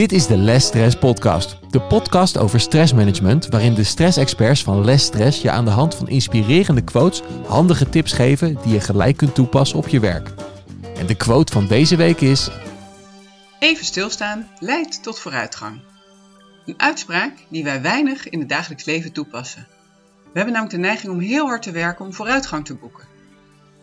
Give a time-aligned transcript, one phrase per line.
[0.00, 1.56] Dit is de Less Stress Podcast.
[1.70, 6.08] De podcast over stressmanagement, waarin de stressexperts van Less Stress je aan de hand van
[6.08, 10.30] inspirerende quotes handige tips geven die je gelijk kunt toepassen op je werk.
[10.96, 12.50] En de quote van deze week is:
[13.58, 15.80] Even stilstaan leidt tot vooruitgang.
[16.66, 19.66] Een uitspraak die wij weinig in het dagelijks leven toepassen.
[20.22, 23.04] We hebben namelijk de neiging om heel hard te werken om vooruitgang te boeken.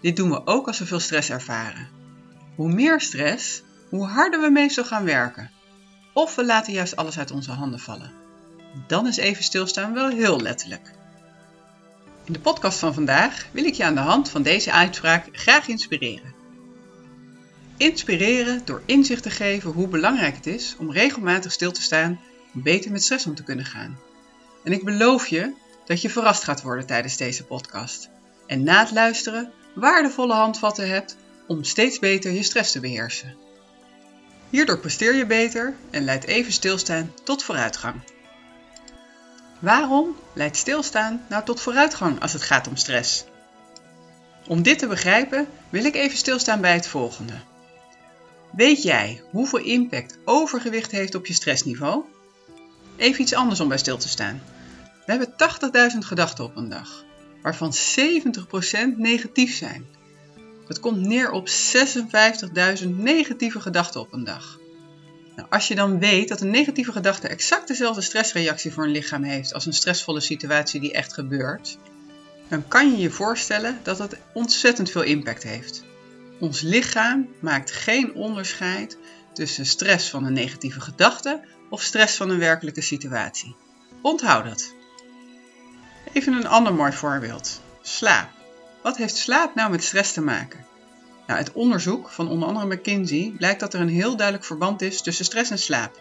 [0.00, 1.88] Dit doen we ook als we veel stress ervaren.
[2.54, 5.50] Hoe meer stress, hoe harder we meestal gaan werken.
[6.12, 8.12] Of we laten juist alles uit onze handen vallen.
[8.86, 10.90] Dan is even stilstaan wel heel letterlijk.
[12.24, 15.68] In de podcast van vandaag wil ik je aan de hand van deze uitspraak graag
[15.68, 16.34] inspireren.
[17.76, 22.20] Inspireren door inzicht te geven hoe belangrijk het is om regelmatig stil te staan
[22.54, 23.98] om beter met stress om te kunnen gaan.
[24.64, 25.54] En ik beloof je
[25.84, 28.08] dat je verrast gaat worden tijdens deze podcast.
[28.46, 33.36] En na het luisteren waardevolle handvatten hebt om steeds beter je stress te beheersen.
[34.50, 38.00] Hierdoor presteer je beter en leidt even stilstaan tot vooruitgang.
[39.58, 43.24] Waarom leidt stilstaan nou tot vooruitgang als het gaat om stress?
[44.46, 47.34] Om dit te begrijpen wil ik even stilstaan bij het volgende.
[48.52, 52.04] Weet jij hoeveel impact overgewicht heeft op je stressniveau?
[52.96, 54.42] Even iets anders om bij stil te staan.
[55.06, 55.34] We hebben
[55.92, 57.04] 80.000 gedachten op een dag,
[57.42, 59.86] waarvan 70% negatief zijn.
[60.70, 61.48] Dat komt neer op
[62.82, 64.58] 56.000 negatieve gedachten op een dag.
[65.36, 69.22] Nou, als je dan weet dat een negatieve gedachte exact dezelfde stressreactie voor een lichaam
[69.22, 71.78] heeft als een stressvolle situatie die echt gebeurt,
[72.48, 75.84] dan kan je je voorstellen dat het ontzettend veel impact heeft.
[76.40, 78.98] Ons lichaam maakt geen onderscheid
[79.32, 81.40] tussen stress van een negatieve gedachte
[81.70, 83.56] of stress van een werkelijke situatie.
[84.02, 84.74] Onthoud dat.
[86.12, 87.60] Even een ander mooi voorbeeld.
[87.82, 88.39] Slaap.
[88.82, 90.64] Wat heeft slaap nou met stress te maken?
[91.26, 95.02] Nou, uit onderzoek van onder andere McKinsey blijkt dat er een heel duidelijk verband is
[95.02, 96.00] tussen stress en slaap.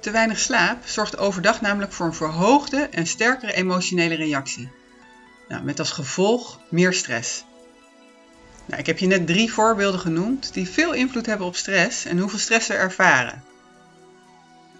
[0.00, 4.70] Te weinig slaap zorgt overdag namelijk voor een verhoogde en sterkere emotionele reactie.
[5.48, 7.44] Nou, met als gevolg meer stress.
[8.66, 12.18] Nou, ik heb je net drie voorbeelden genoemd die veel invloed hebben op stress en
[12.18, 13.44] hoeveel stress we ervaren.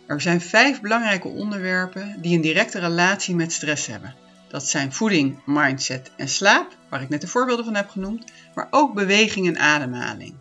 [0.06, 4.14] Er zijn vijf belangrijke onderwerpen die een directe relatie met stress hebben.
[4.48, 8.68] Dat zijn voeding, mindset en slaap, waar ik net de voorbeelden van heb genoemd, maar
[8.70, 10.34] ook beweging en ademhaling.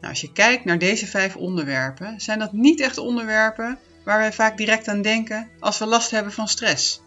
[0.00, 4.32] Nou, als je kijkt naar deze vijf onderwerpen, zijn dat niet echt onderwerpen waar wij
[4.32, 7.00] vaak direct aan denken als we last hebben van stress.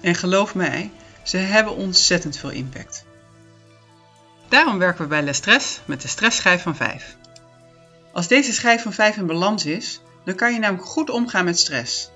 [0.00, 0.90] En geloof mij,
[1.22, 3.04] ze hebben ontzettend veel impact.
[4.48, 7.16] Daarom werken we bij Les Stress met de stressschijf van 5.
[8.12, 11.58] Als deze schijf van 5 in balans is, dan kan je namelijk goed omgaan met
[11.58, 12.10] stress.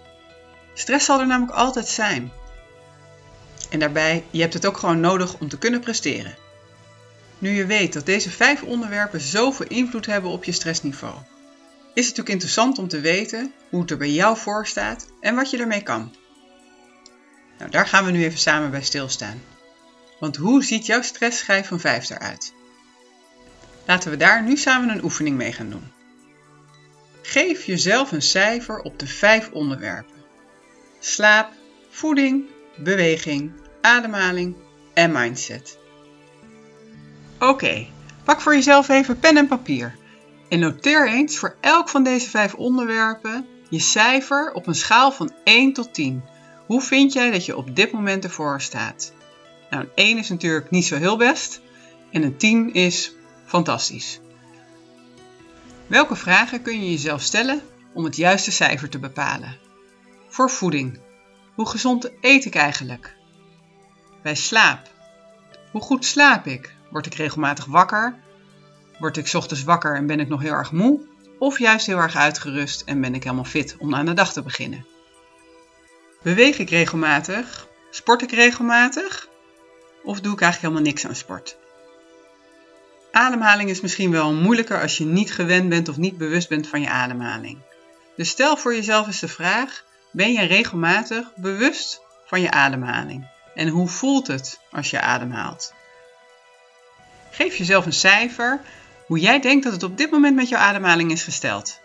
[0.74, 2.32] Stress zal er namelijk altijd zijn.
[3.70, 6.36] En daarbij, je hebt het ook gewoon nodig om te kunnen presteren.
[7.38, 11.14] Nu je weet dat deze vijf onderwerpen zoveel invloed hebben op je stressniveau,
[11.94, 15.34] is het natuurlijk interessant om te weten hoe het er bij jou voor staat en
[15.34, 16.14] wat je ermee kan.
[17.58, 19.42] Nou, daar gaan we nu even samen bij stilstaan.
[20.20, 22.52] Want hoe ziet jouw stressschijf van 5 eruit?
[23.86, 25.92] Laten we daar nu samen een oefening mee gaan doen.
[27.22, 30.24] Geef jezelf een cijfer op de vijf onderwerpen:
[30.98, 31.52] slaap,
[31.90, 32.44] voeding,
[32.82, 34.56] beweging, ademhaling
[34.94, 35.78] en mindset.
[37.38, 37.86] Oké,
[38.24, 39.96] pak voor jezelf even pen en papier
[40.48, 45.32] en noteer eens voor elk van deze vijf onderwerpen je cijfer op een schaal van
[45.44, 46.22] 1 tot 10.
[46.66, 49.12] Hoe vind jij dat je op dit moment ervoor staat?
[49.70, 51.60] Nou, een 1 is natuurlijk niet zo heel best
[52.10, 53.14] en een 10 is
[53.46, 54.20] fantastisch.
[55.86, 57.62] Welke vragen kun je jezelf stellen
[57.92, 59.58] om het juiste cijfer te bepalen?
[60.28, 60.98] Voor voeding.
[61.60, 63.14] Hoe gezond eet ik eigenlijk?
[64.22, 64.88] Bij slaap.
[65.72, 66.74] Hoe goed slaap ik?
[66.90, 68.18] Word ik regelmatig wakker?
[68.98, 71.00] Word ik ochtends wakker en ben ik nog heel erg moe?
[71.38, 74.42] Of juist heel erg uitgerust en ben ik helemaal fit om aan de dag te
[74.42, 74.86] beginnen?
[76.22, 77.68] Beweeg ik regelmatig?
[77.90, 79.28] Sport ik regelmatig?
[80.02, 81.56] Of doe ik eigenlijk helemaal niks aan sport?
[83.12, 86.80] Ademhaling is misschien wel moeilijker als je niet gewend bent of niet bewust bent van
[86.80, 87.58] je ademhaling.
[88.16, 93.28] Dus stel voor jezelf eens de vraag: ben je regelmatig bewust van je ademhaling?
[93.54, 95.72] En hoe voelt het als je ademhaalt?
[97.30, 98.60] Geef jezelf een cijfer
[99.06, 101.80] hoe jij denkt dat het op dit moment met jouw ademhaling is gesteld.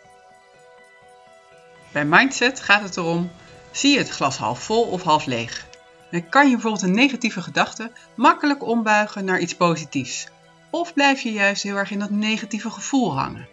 [1.91, 3.31] Bij mindset gaat het erom:
[3.71, 5.65] zie je het glas half vol of half leeg?
[6.11, 10.27] Dan kan je bijvoorbeeld een negatieve gedachte makkelijk ombuigen naar iets positiefs.
[10.69, 13.47] Of blijf je juist heel erg in dat negatieve gevoel hangen?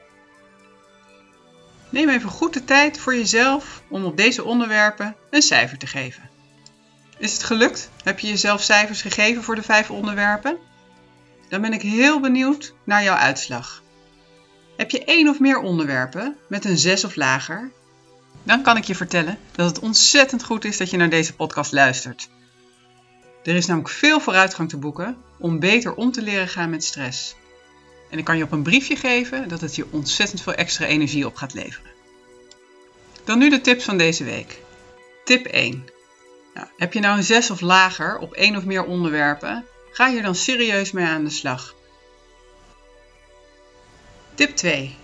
[1.92, 6.30] Neem even goed de tijd voor jezelf om op deze onderwerpen een cijfer te geven.
[7.18, 7.90] Is het gelukt?
[8.04, 10.58] Heb je jezelf cijfers gegeven voor de vijf onderwerpen?
[11.48, 13.82] Dan ben ik heel benieuwd naar jouw uitslag.
[14.76, 17.70] Heb je één of meer onderwerpen met een 6 of lager?
[18.42, 21.72] Dan kan ik je vertellen dat het ontzettend goed is dat je naar deze podcast
[21.72, 22.28] luistert.
[23.42, 27.34] Er is namelijk veel vooruitgang te boeken om beter om te leren gaan met stress.
[28.12, 31.26] En ik kan je op een briefje geven dat het je ontzettend veel extra energie
[31.26, 31.90] op gaat leveren.
[33.24, 34.60] Dan nu de tips van deze week.
[35.24, 35.88] Tip 1.
[36.54, 39.64] Nou, heb je nou een 6 of lager op één of meer onderwerpen?
[39.92, 41.74] Ga hier dan serieus mee aan de slag.
[44.34, 44.96] Tip 2.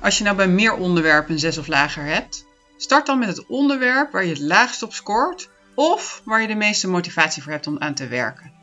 [0.00, 2.46] Als je nou bij meer onderwerpen een 6 of lager hebt,
[2.76, 6.54] start dan met het onderwerp waar je het laagst op scoort of waar je de
[6.54, 8.55] meeste motivatie voor hebt om aan te werken.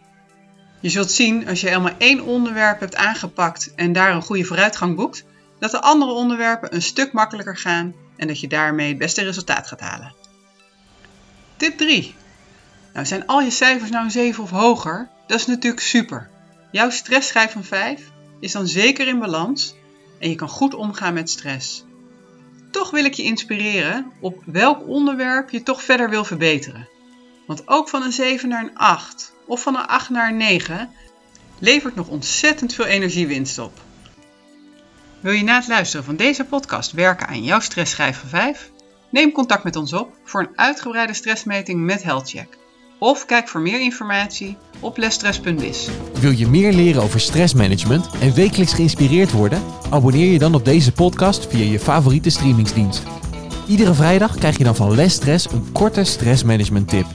[0.83, 4.95] Je zult zien als je helemaal één onderwerp hebt aangepakt en daar een goede vooruitgang
[4.95, 5.23] boekt,
[5.59, 9.67] dat de andere onderwerpen een stuk makkelijker gaan en dat je daarmee het beste resultaat
[9.67, 10.15] gaat halen.
[11.57, 12.15] Tip 3.
[12.93, 15.09] Nou, zijn al je cijfers nou een 7 of hoger?
[15.27, 16.29] Dat is natuurlijk super.
[16.71, 19.75] Jouw stressschijf van 5 is dan zeker in balans
[20.19, 21.85] en je kan goed omgaan met stress.
[22.71, 26.89] Toch wil ik je inspireren op welk onderwerp je toch verder wil verbeteren.
[27.47, 30.89] Want ook van een 7 naar een 8 of van een 8 naar een 9
[31.59, 33.71] levert nog ontzettend veel energiewinst op.
[35.19, 38.71] Wil je na het luisteren van deze podcast werken aan jouw stressschijf van 5?
[39.09, 42.57] Neem contact met ons op voor een uitgebreide stressmeting met HealthCheck.
[42.99, 45.87] Of kijk voor meer informatie op lesstress.biz.
[46.19, 49.63] Wil je meer leren over stressmanagement en wekelijks geïnspireerd worden?
[49.89, 53.03] Abonneer je dan op deze podcast via je favoriete streamingsdienst.
[53.67, 57.05] Iedere vrijdag krijg je dan van Les Stress een korte stressmanagement tip.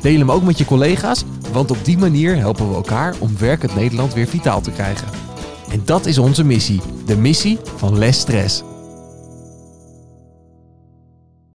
[0.00, 3.74] Deel hem ook met je collega's, want op die manier helpen we elkaar om werkend
[3.74, 5.08] Nederland weer vitaal te krijgen.
[5.70, 8.62] En dat is onze missie, de missie van Les Stress.